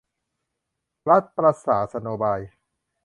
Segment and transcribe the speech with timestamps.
[1.09, 2.41] รัฐประศาสโนบาย